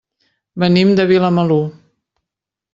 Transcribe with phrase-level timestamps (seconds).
[0.63, 1.61] Venim de Vilamalur.